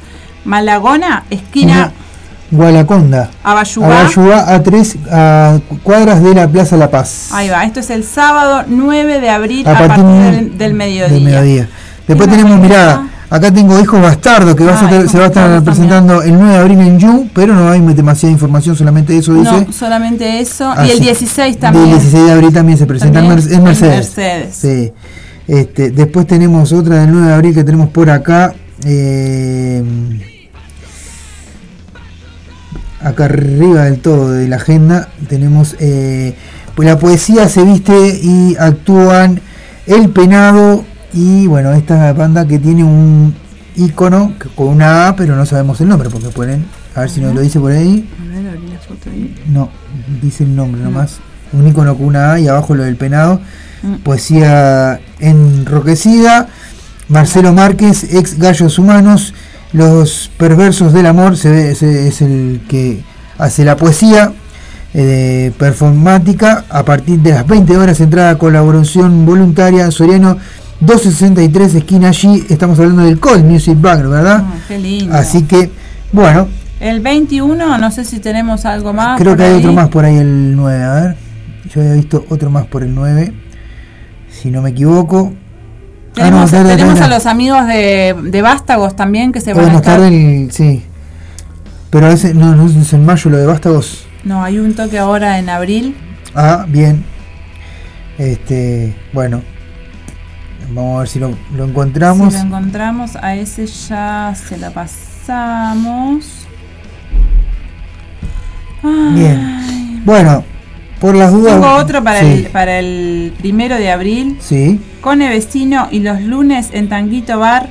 [0.46, 1.92] Malagona, esquina
[2.52, 3.32] Gualaconda.
[3.44, 4.02] Abayuá.
[4.02, 7.30] Abayuá a 3 a cuadras de la Plaza La Paz.
[7.32, 10.58] Ahí va, esto es el sábado 9 de abril A a, partir partir de- del,
[10.60, 11.14] del mediodía.
[11.14, 11.70] Del mediodía.
[12.08, 15.28] Después tenemos, mirá, cosa- acá tengo Hijos Bastardos que a Ah, estar- se va a
[15.28, 19.34] estar presentando el 9 de abril en You, pero no hay demasiada información, solamente eso
[19.34, 19.66] dice.
[19.66, 20.72] No, solamente eso.
[20.78, 21.04] Ah, y el sí.
[21.06, 21.86] 16 Y también.
[21.86, 23.60] El 16 de abril también se presenta en Mercedes.
[23.62, 24.56] Mercedes.
[24.56, 24.92] Sí.
[25.48, 28.54] Este, después tenemos otra del 9 de abril que tenemos por acá.
[28.86, 29.82] eh,
[33.04, 36.36] acá arriba del todo de la agenda tenemos eh,
[36.76, 39.39] pues la poesía se viste y actúan
[39.86, 43.36] El Penado y bueno, esta banda que tiene un
[43.76, 47.36] icono con una A, pero no sabemos el nombre porque ponen, a ver si nos
[47.36, 48.10] lo dice por ahí.
[48.20, 49.36] A ver, abrí la foto ahí.
[49.48, 49.70] No,
[50.22, 51.20] dice el nombre nomás.
[51.52, 53.39] Un icono con una A y abajo lo del penado.
[53.84, 53.96] Mm.
[53.98, 56.48] Poesía enroquecida.
[57.10, 59.36] Marcelo Márquez, ex Gallos Humanos.
[59.74, 63.04] Los perversos del amor se ve, ese es el que
[63.40, 64.32] hace la poesía
[64.94, 66.66] eh, performática.
[66.70, 69.90] A partir de las 20 horas, entrada colaboración voluntaria.
[69.90, 70.38] Soriano
[70.80, 72.46] 263, esquina allí.
[72.50, 74.44] Estamos hablando del Cold Music Bar, ¿verdad?
[74.46, 75.16] Ah, qué lindo.
[75.16, 75.72] Así que,
[76.12, 76.48] bueno,
[76.80, 79.20] El 21, no sé si tenemos algo más.
[79.20, 79.60] Creo que hay ahí.
[79.60, 81.16] otro más por ahí el 9, a ver.
[81.74, 83.34] Yo había visto otro más por el 9,
[84.30, 85.34] si no me equivoco.
[86.15, 87.13] Ah, Tenemos, tarde, tenemos tarde.
[87.13, 89.95] a los amigos de, de Vástagos también que se van a Podemos estar.
[89.99, 90.84] tarde el, sí.
[91.89, 94.06] Pero ese no, no es en mayo lo de Vástagos.
[94.23, 95.95] No, hay un toque ahora en abril.
[96.36, 97.04] Ah, bien.
[98.17, 99.41] Este, bueno.
[100.71, 102.34] Vamos a ver si lo, lo encontramos.
[102.34, 106.26] Si lo encontramos, a ese ya se la pasamos.
[108.84, 110.02] Ay, Bien.
[110.06, 110.43] Bueno,
[111.04, 111.56] por las dudas.
[111.56, 114.38] Tengo otro para, sí, el, para el primero de abril.
[114.39, 117.68] Sí, Cone Vecino y los lunes en Tanguito Bar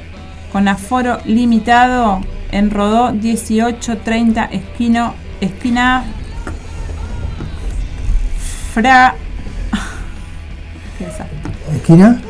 [0.52, 6.04] con aforo limitado en Rodó 1830 esquino, esquina
[8.74, 9.14] Fra
[10.98, 11.24] ¿Qué es eso?
[11.74, 12.20] esquina.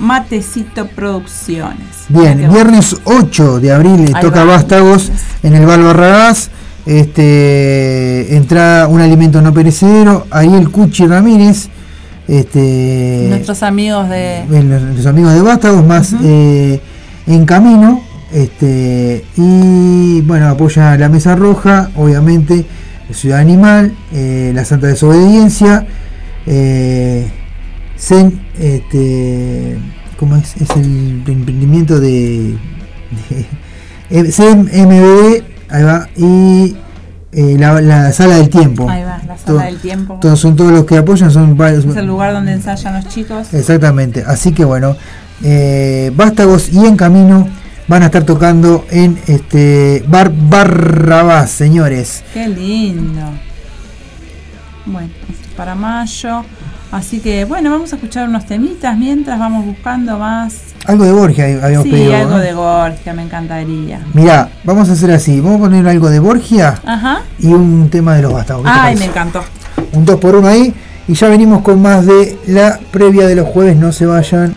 [0.00, 2.06] Matecito Producciones.
[2.08, 4.44] Bien, viernes 8 de abril le Ahí toca.
[4.44, 6.50] Vástagos en el Val Barragás.
[6.86, 11.68] Este, entra un alimento no perecedero, Ariel Cuchi Ramírez,
[12.30, 14.44] este, Nuestros amigos de.
[14.94, 16.80] los amigos de Vástagos, más eh,
[17.26, 18.02] en camino.
[18.32, 22.64] Este, y bueno, apoya la Mesa Roja, obviamente,
[23.12, 25.88] Ciudad Animal, eh, la Santa Desobediencia,
[26.46, 27.28] eh,
[28.00, 29.76] Zen, este,
[30.18, 30.56] ¿cómo es?
[30.56, 32.56] Es el emprendimiento de,
[34.08, 36.76] de Zen MBD, ahí va, y
[37.32, 38.88] eh, la, la sala del tiempo.
[38.88, 40.18] Ahí va, la sala Todo- del tiempo.
[40.20, 41.84] Todos son todos los que apoyan, son varios.
[41.84, 43.52] Es el lugar donde ensayan los chicos.
[43.52, 44.96] Exactamente, así que bueno,
[45.42, 47.46] eh, Vástagos y En Camino
[47.86, 52.24] van a estar tocando en este Bar Barrabás, señores.
[52.32, 53.20] Qué lindo.
[54.86, 55.10] Bueno,
[55.56, 56.44] para mayo.
[56.92, 60.54] Así que bueno, vamos a escuchar unos temitas mientras vamos buscando más.
[60.86, 62.16] Algo de Borgia habíamos Sí, pedido.
[62.16, 62.38] algo ¿no?
[62.38, 64.00] de Gorgia, me encantaría.
[64.12, 67.22] Mirá, vamos a hacer así, vamos a poner algo de Borgia Ajá.
[67.38, 68.64] y un tema de los Vástagos.
[68.64, 69.42] ¿qué te Ay, me encantó.
[69.92, 70.74] Un 2 por 1 ahí
[71.06, 74.54] y ya venimos con más de la previa de los jueves, no se vayan.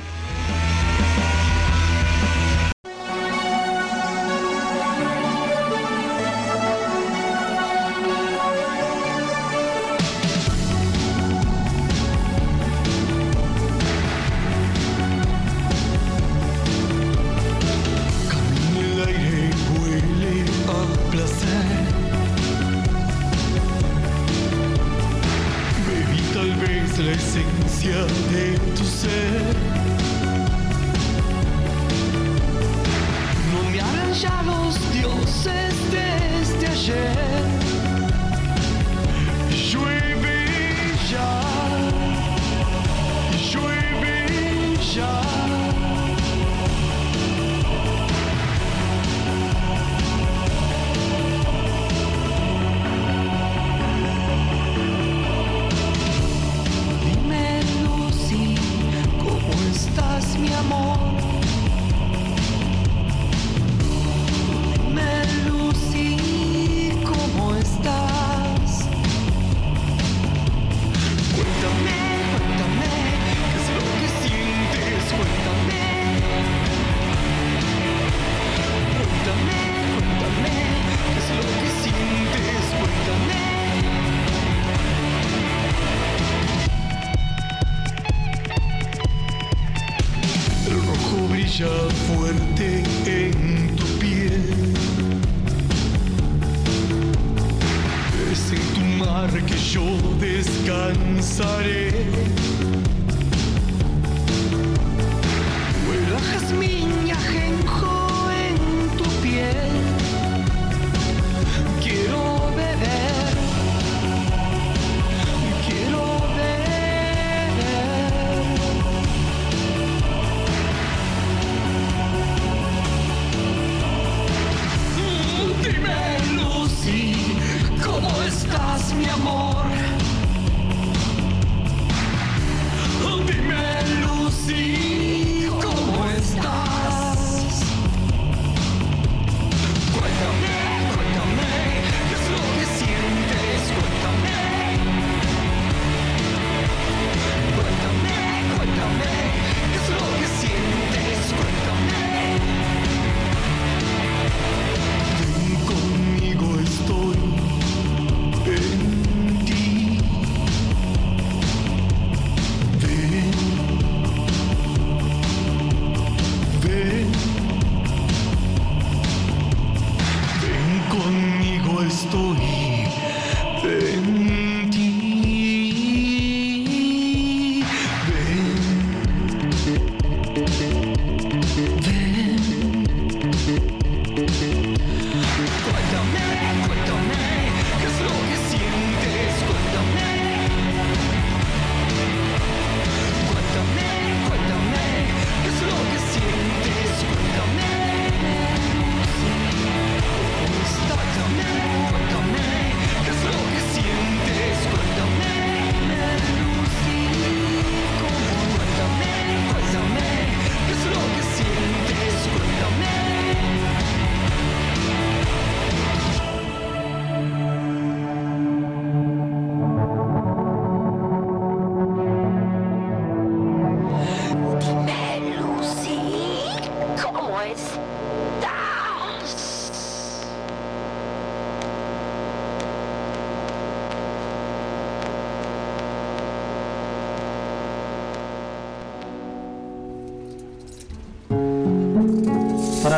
[60.71, 61.12] Amor?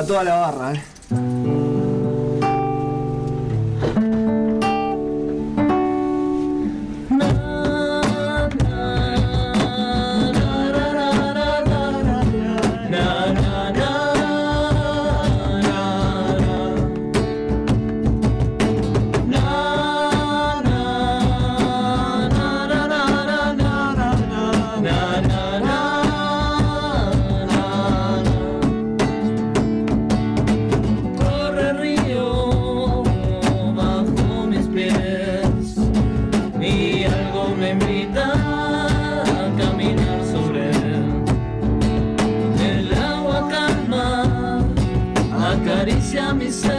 [0.06, 0.54] 多聊啊
[46.16, 46.75] se.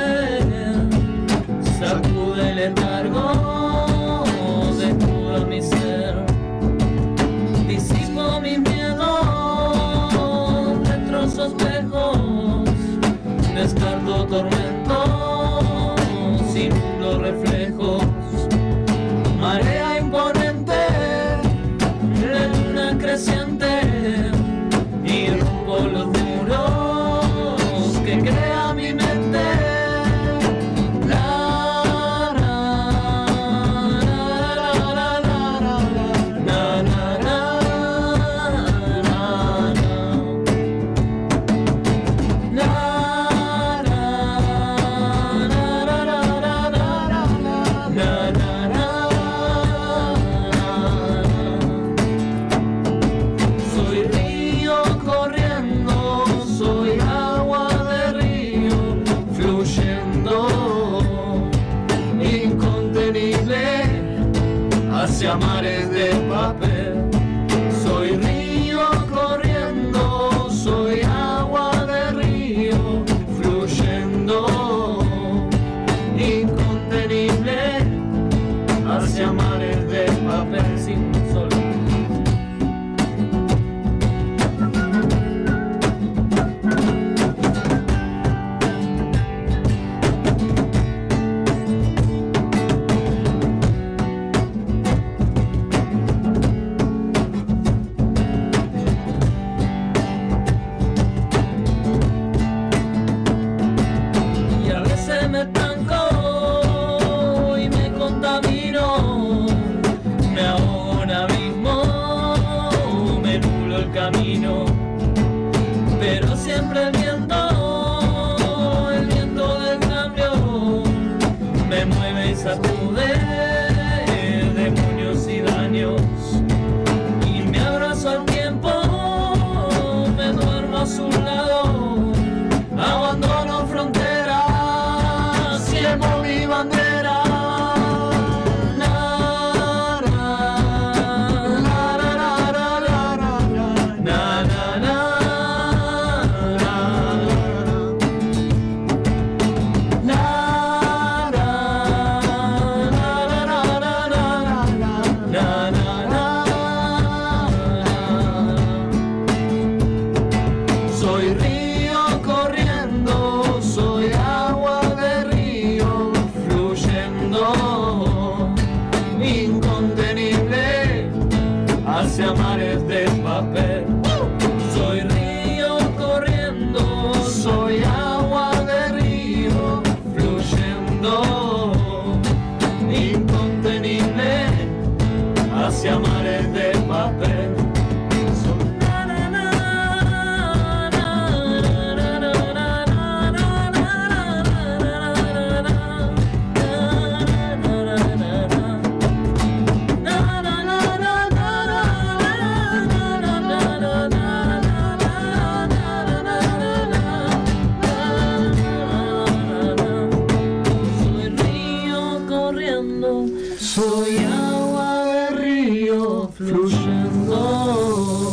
[216.37, 218.30] fluyendo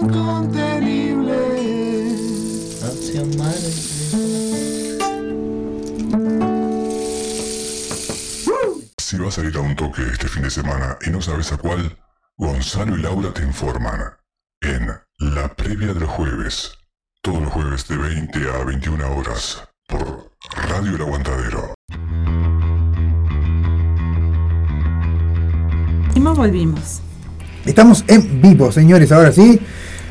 [0.00, 1.38] incontenible
[2.82, 3.24] hacia
[8.98, 11.56] Si vas a ir a un toque este fin de semana y no sabes a
[11.56, 11.98] cuál,
[12.36, 14.16] Gonzalo y Laura te informan
[14.60, 14.88] en
[15.18, 16.78] La Previa del Jueves,
[17.22, 20.30] todos los jueves de 20 a 21 horas por
[20.68, 21.65] Radio El Aguantadero.
[26.24, 27.00] volvimos.
[27.64, 29.58] Estamos en vivo, señores, ahora sí.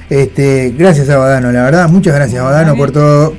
[0.09, 3.33] Este, gracias a Badano, la verdad, muchas gracias a Badano por todo.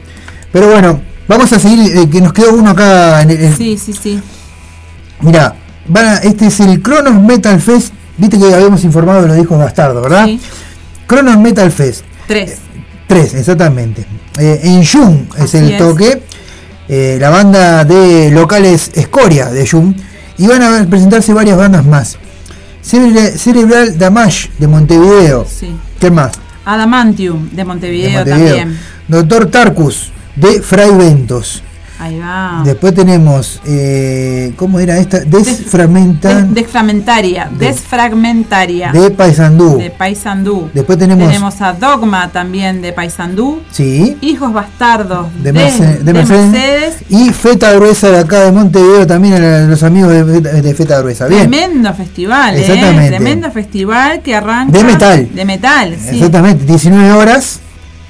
[0.53, 3.23] Pero bueno, vamos a seguir, eh, que nos quedó uno acá.
[3.23, 4.21] En el, sí, sí, sí.
[5.21, 5.55] Mira,
[6.23, 7.93] este es el Cronos Metal Fest.
[8.17, 10.27] Viste que habíamos informado de los discos bastardos, ¿verdad?
[10.27, 10.41] Sí.
[11.07, 12.05] Cronos Metal Fest.
[12.27, 12.51] Tres.
[12.51, 12.59] Eh,
[13.07, 14.07] tres, exactamente.
[14.39, 16.23] Eh, en Jun es el toque.
[16.89, 19.95] Eh, la banda de locales Escoria de Jun.
[20.39, 22.19] Y van a presentarse varias bandas más.
[22.87, 25.45] Cerebral, Cerebral Damage de Montevideo.
[25.45, 25.75] Sí.
[25.99, 26.31] ¿Qué más?
[26.65, 28.57] Adamantium, de De Montevideo, Montevideo.
[28.57, 28.79] también.
[29.09, 31.65] Doctor Tarkus de Fray Ventos.
[31.99, 32.63] Ahí va.
[32.65, 35.21] Después tenemos, eh, ¿cómo era esta?
[35.21, 37.49] Desfragmentan Des- Desfragmentaria.
[37.59, 38.93] De- Desfragmentaria.
[38.93, 39.79] de Paysandú.
[39.79, 40.71] de Paysandú.
[40.75, 43.61] Después tenemos, Tenemos a Dogma también de Paysandú.
[43.71, 46.51] sí, Hijos bastardos de, de, Merce- de de Mercedes.
[46.51, 46.95] Mercedes.
[47.09, 50.99] Y Feta Gruesa de acá de Montevideo, también a los amigos de, Feta- de Feta
[51.01, 51.27] Gruesa.
[51.27, 51.49] Bien.
[51.49, 52.61] Tremendo festival, ¿eh?
[52.61, 53.09] Exactamente.
[53.17, 54.77] Tremendo festival que arranca.
[54.79, 55.29] De metal.
[55.35, 56.17] De metal, sí.
[56.17, 57.61] Exactamente, 19 horas.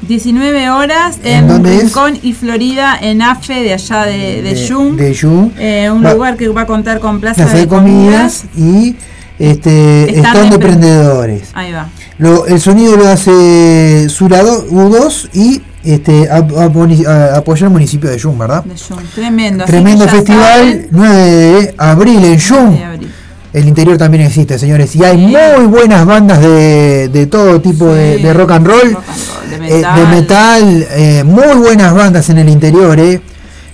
[0.03, 1.65] 19 horas ¿En?
[1.65, 4.97] Rincón y Florida, en AFE, de allá de, de, Jung.
[4.97, 5.51] de Jung.
[5.59, 8.95] Eh, un Va- lugar que va a contar con plaza, Plaza de comidas y
[9.39, 11.49] este stand de de pre- emprendedores.
[11.55, 11.89] Ahí va.
[12.19, 18.19] Lo- el sonido lo hace Surado U2 y este aponi- a- apoya al municipio de
[18.21, 18.65] Jung, ¿verdad?
[18.65, 19.01] De Jung.
[19.15, 19.65] Tremendo.
[19.65, 22.77] Tremendo festival, saben, 9 de abril en Jung.
[23.57, 24.95] El interior también existe, señores.
[24.97, 28.93] Y hay muy buenas bandas de, de todo tipo de, Sí, de rock and roll.
[28.93, 29.97] rock and roll, de eh, metal.
[29.99, 33.01] de metal, eh, muy buenas bandas en el interior.
[33.01, 33.19] Eh.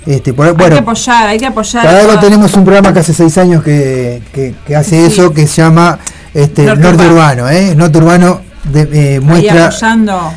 [0.07, 1.85] Este, por- hay bueno, que apoyar, hay que apoyar.
[1.85, 5.13] para algo tenemos un programa que hace seis años que, que- que hace Sí.
[5.13, 5.99] eso, que se llama
[6.33, 7.43] este, Norte Norte, Urbano.
[7.43, 7.49] Urbano.
[7.51, 7.75] ¿eh?
[7.75, 9.71] Norte Urbano de- eh, muestra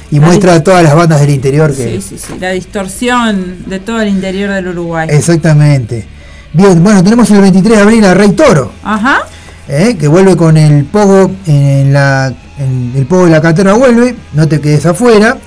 [0.10, 1.70] y muestra a todas las bandas del interior.
[1.76, 2.34] que Sí, sí, sí.
[2.40, 5.08] La distorsión de todo el interior del Uruguay.
[5.12, 6.08] Exactamente.
[6.54, 8.72] Bien, bueno, tenemos el 23 de abril a Rey Toro.
[8.84, 9.20] Ajá.
[9.68, 9.96] ¿Eh?
[10.00, 14.48] que vuelve con el pogo en la en el pogo de la cantera vuelve no
[14.48, 15.38] te quedes afuera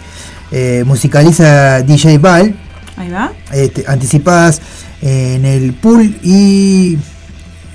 [0.51, 2.55] eh, musicaliza DJ Val
[2.97, 3.33] Ahí va.
[3.53, 4.61] este, anticipadas
[5.01, 6.99] en el pool y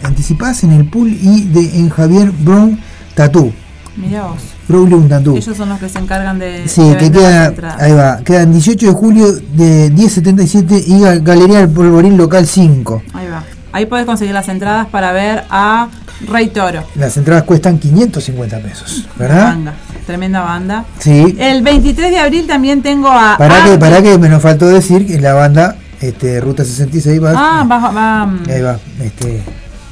[0.04, 2.80] anticipadas en el pool y de en Javier Brown
[3.16, 3.54] Tattoo
[3.96, 4.41] Mirá vos.
[4.68, 6.68] Brown Tattoo Ellos son los que se encargan de.
[6.68, 11.60] Sí, de que queda, ahí va, quedan 18 de julio de 1077 y Ga- Galería
[11.60, 13.04] del Polvorín Local 5.
[13.14, 13.44] Ahí va.
[13.72, 15.89] Ahí podés conseguir las entradas para ver a
[16.28, 16.84] Rey Toro.
[16.95, 19.45] Las entradas cuestan 550 pesos, ¿verdad?
[19.45, 19.74] Banda.
[20.05, 20.86] Tremenda banda.
[20.99, 21.36] Sí.
[21.39, 23.38] El 23 de abril también tengo a.
[23.38, 27.34] Para que, para que me nos faltó decir que la banda este, Ruta 66 va,
[27.36, 29.41] Ah, va, va, mm, ahí va, este,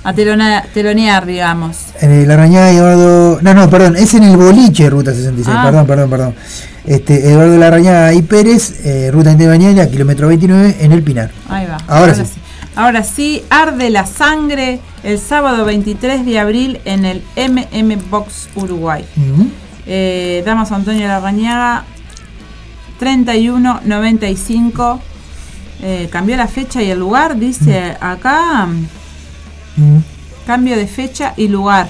[0.04, 1.78] a telona- telonear, digamos.
[2.02, 5.64] en el Arañada Eduardo, no, no, perdón, es en el boliche Ruta 66, Ah.
[5.66, 6.36] perdón, perdón, perdón.
[6.86, 11.30] Este, Eduardo Larrañaga y Pérez, eh, Ruta Indebañalia, kilómetro 29, en el Pinar.
[11.48, 11.78] Ahí va.
[11.88, 12.24] Ahora sí.
[12.76, 19.06] Ahora sí, arde la sangre el sábado 23 de abril en el MM Box Uruguay.
[19.86, 21.84] Eh, Damas Antonio Larrañaga,
[23.00, 25.02] 3195.
[25.84, 28.68] Eh, cambió la fecha y el lugar, dice acá.
[30.46, 31.90] Cambio de fecha y lugar.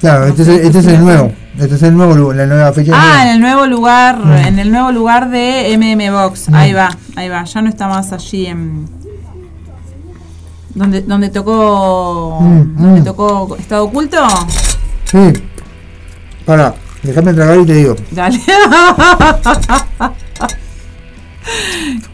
[0.00, 2.92] Claro, este es, el- este es el nuevo, este es el nuevo, la nueva fecha.
[2.94, 6.48] Ah, en el nuevo lugar, en el nuevo lugar de MM Box.
[6.52, 7.44] Ahí va, ahí va.
[7.44, 8.88] Ya no está más allí en
[10.74, 13.04] donde donde tocó Mm, donde mm.
[13.04, 14.18] tocó Estado Oculto.
[15.04, 15.32] Sí.
[16.44, 17.94] Para, déjame tragar y te digo.
[18.10, 18.40] Dale.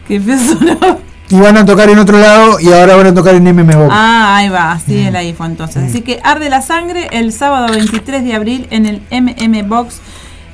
[0.07, 0.97] Qué peso, ¿no?
[1.31, 3.87] Y van a tocar en otro lado y ahora van a tocar en MMO.
[3.91, 5.07] Ah, ahí va, así Mm.
[5.07, 5.89] es la info entonces.
[5.89, 10.01] Así que arde la sangre el sábado 23 de abril en el MM Box.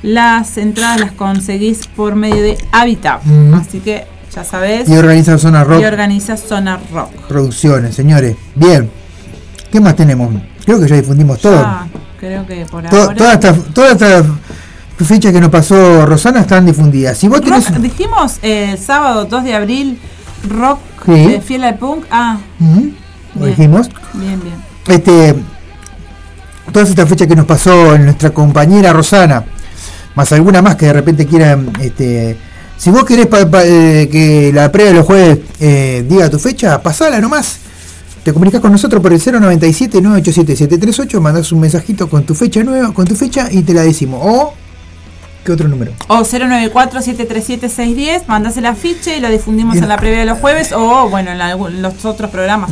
[0.02, 3.24] Las entradas las conseguís por medio de Habitat.
[3.24, 3.54] Mm.
[3.54, 4.04] Así que
[4.36, 4.88] ya sabés.
[4.88, 7.10] Y organiza Zona Rock Y organiza Zona Rock.
[7.28, 8.36] Producciones, señores.
[8.54, 8.88] Bien.
[9.72, 10.30] ¿Qué más tenemos?
[10.64, 11.54] Creo que ya difundimos todo.
[11.62, 11.86] Ya,
[12.20, 13.14] creo que por To- ahora.
[13.14, 13.56] Todas estas
[14.98, 17.16] estas fechas que nos pasó Rosana están difundidas.
[17.18, 17.80] Si vos tenés.
[17.82, 19.98] Dijimos eh, el sábado 2 de abril,
[20.48, 21.26] rock Sí.
[21.32, 22.04] de fiel al punk.
[22.10, 22.66] Ah, lo
[23.44, 23.50] Bien.
[23.56, 23.88] dijimos.
[24.14, 24.56] bien, bien.
[24.88, 25.34] Este,
[26.72, 29.44] todas estas fechas que nos pasó nuestra compañera Rosana,
[30.14, 32.36] más alguna más que de repente quieran, este,
[32.76, 33.28] si vos querés
[33.64, 37.58] eh, que la previa de los jueves eh, diga tu fecha, pasala nomás.
[38.22, 42.64] Te comunicas con nosotros por el 097 987 738, mandás un mensajito con tu fecha
[42.64, 44.20] nueva, con tu fecha y te la decimos.
[44.22, 44.54] O
[45.46, 45.92] ¿qué otro número?
[46.08, 49.84] O 094-737-610, mandás el afiche y lo difundimos Bien.
[49.84, 52.70] en la previa de los jueves o, bueno, en, la- en los otros programas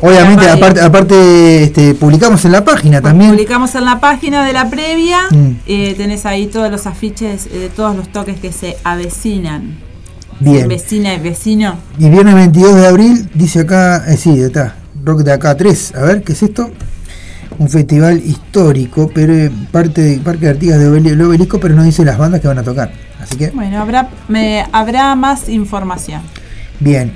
[0.00, 3.30] Obviamente, aparte, aparte este, publicamos en la página también.
[3.30, 5.50] Publicamos en la página de la previa, Mm.
[5.66, 9.78] eh, tenés ahí todos los afiches eh, de todos los toques que se avecinan.
[10.40, 10.68] Bien.
[10.68, 11.76] Vecina y vecino.
[11.98, 16.02] Y viernes 22 de abril, dice acá, eh, sí, está, rock de acá 3, a
[16.02, 16.70] ver, ¿qué es esto?
[17.58, 21.74] Un festival histórico, pero eh, parte de Parque de Artigas de Obel- el Obelisco, pero
[21.74, 22.90] no dice las bandas que van a tocar.
[23.20, 26.22] Así que, Bueno, habrá, me, habrá más información.
[26.80, 27.12] bien.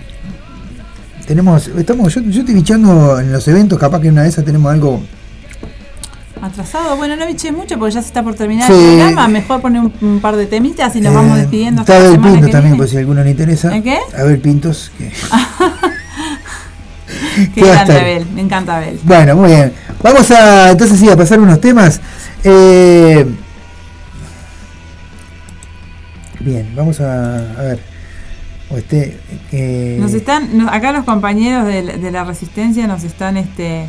[1.27, 4.45] Tenemos, estamos, yo, yo estoy bichando en los eventos, capaz que en una de esas
[4.47, 5.03] tenemos algo.
[6.41, 8.73] Atrasado, bueno, no biché mucho porque ya se está por terminar Sí.
[8.73, 9.29] el programa.
[9.29, 11.83] Mejor poner un, un par de temitas y nos eh, vamos despidiendo.
[11.83, 13.77] Está Abel Pintos que también, por si a alguno le interesa.
[13.77, 13.99] ¿El qué?
[14.17, 14.91] Abel Pintos.
[14.97, 15.13] que-
[17.55, 18.07] Qué que va a grande estar.
[18.07, 18.99] Abel, me encanta Abel.
[19.03, 19.73] Bueno, muy bien.
[20.03, 22.01] Vamos a entonces sí a pasar unos temas.
[22.45, 23.27] Eh,
[26.41, 27.81] bien, vamos a, a ver.
[28.77, 29.19] Este,
[29.51, 33.89] eh, Nos están, acá los compañeros de, la- de la resistencia nos están este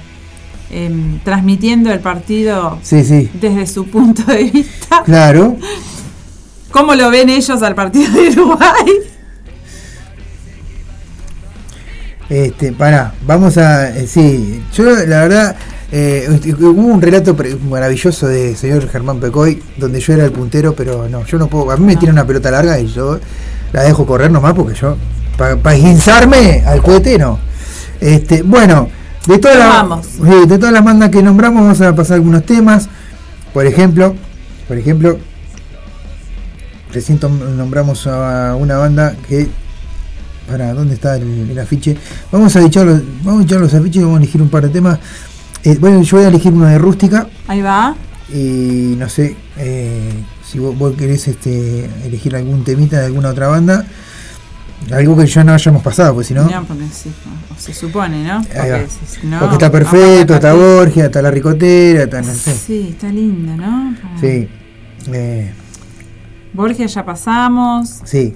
[0.72, 5.04] em, transmitiendo el partido Sí, sí, desde su punto de vista.
[5.04, 5.58] claro.
[6.72, 8.86] ¿Cómo lo ven ellos al partido de Uruguay?
[12.30, 13.90] Este, para, vamos a.
[13.98, 15.56] eh, sí, yo la verdad.
[15.92, 17.36] Eh, hubo un relato
[17.68, 21.72] maravilloso de señor Germán Pecoy, donde yo era el puntero, pero no, yo no puedo.
[21.72, 23.20] A mí me tiran una pelota larga y yo
[23.74, 24.98] la dejo correr nomás porque yo.
[25.38, 27.40] Para guinzarme al cohete, no.
[28.02, 28.90] Este, bueno,
[29.26, 30.06] de todas, las, Vamos.
[30.06, 32.90] sí, de todas las bandas que nombramos, vamos a pasar algunos temas.
[33.54, 34.16] Por ejemplo,
[34.68, 35.18] por ejemplo,
[36.94, 37.20] recién
[37.58, 39.48] nombramos a una banda que
[40.48, 41.96] para dónde está el, el afiche
[42.32, 44.64] vamos a echar los, vamos a echar los afiches y vamos a elegir un par
[44.64, 44.98] de temas
[45.64, 47.96] Eh, bueno yo voy a elegir uno de rústica Ahí va.
[48.34, 50.12] y no sé eh,
[50.46, 53.86] si vos, vos querés este, elegir algún temita de alguna otra banda
[54.94, 57.12] algo que ya no hayamos pasado pues si no No, porque sí,
[57.54, 58.42] o se supone, ¿no?
[58.42, 60.54] Porque, si- no, porque está perfecto está.
[60.54, 63.96] Borgia está la ricotera está no sé Sí, está lindo, ¿no?
[64.22, 64.48] Sí
[65.12, 65.52] eh,
[66.54, 68.00] Borgia ya pasamos.
[68.06, 68.34] sí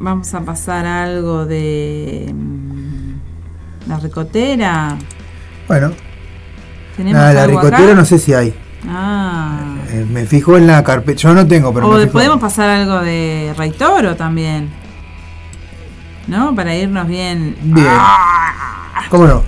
[0.00, 4.96] Vamos a pasar algo de mm, la ricotera.
[5.68, 5.92] Bueno
[6.96, 7.94] ¿Tenemos nada, la algo ricotera acá?
[7.94, 8.54] no sé si hay
[8.88, 9.74] Ah.
[9.90, 12.12] Eh, me fijo en la carpeta yo no tengo pero o me de- fijo.
[12.14, 14.68] podemos pasar algo de Rey Toro también.
[16.28, 16.54] ¿No?
[16.54, 17.56] Para irnos bien.
[17.62, 17.86] Bien.
[19.10, 19.42] ¿Cómo no?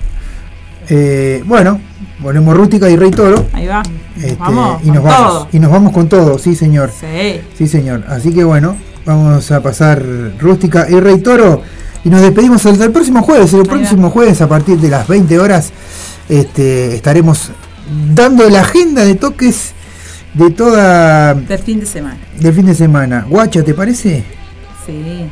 [0.89, 1.79] Eh, bueno,
[2.21, 3.45] ponemos Rústica y Rey Toro.
[3.53, 3.83] Ahí va.
[4.17, 4.81] Este, vamos.
[4.83, 5.27] y nos vamos.
[5.29, 5.47] todo.
[5.53, 6.91] Y nos vamos con todo, sí señor.
[6.99, 7.41] Sí.
[7.57, 8.03] Sí señor.
[8.09, 10.03] Así que bueno, vamos a pasar
[10.39, 11.61] Rústica y Rey Toro.
[12.03, 13.53] Y nos despedimos hasta el próximo jueves.
[13.53, 15.71] El próximo jueves a partir de las 20 horas
[16.31, 17.51] este, estaremos
[18.15, 19.73] dando la agenda de toques
[20.33, 22.17] de toda Del fin de semana.
[22.39, 23.25] del fin de semana.
[23.29, 24.23] Guacha, ¿te parece?
[24.85, 25.29] Sí.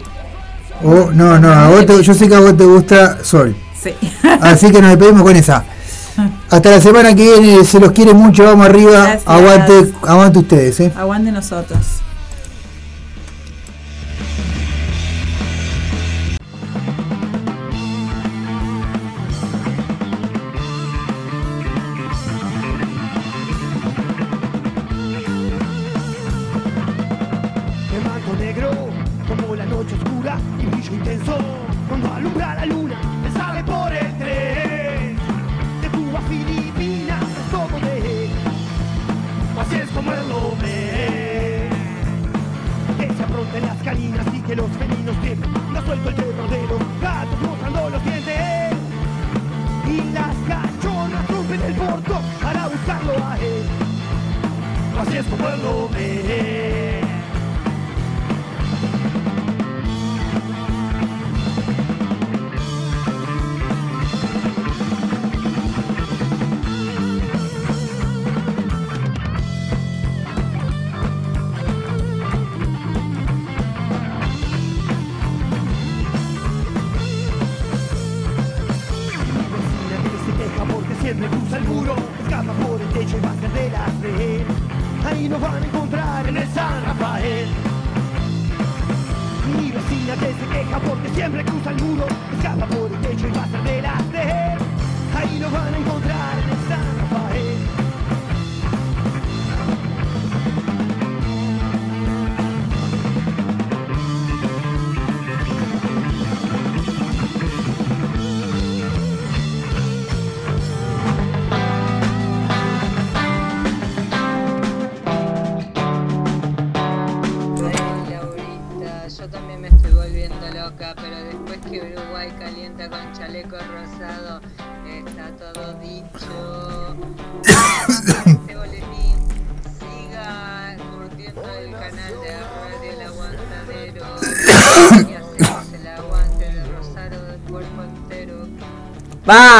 [0.83, 3.55] O no, no, a vos te- yo sé que a vos te gusta Sol.
[3.81, 3.91] Sí.
[4.41, 5.63] Así que nos despedimos con esa.
[6.49, 8.91] Hasta la semana que viene, se los quiere mucho, vamos arriba.
[9.03, 9.23] Gracias.
[9.25, 10.91] Aguante, aguante ustedes, eh.
[10.97, 11.79] Aguante nosotros.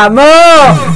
[0.10, 0.89] mort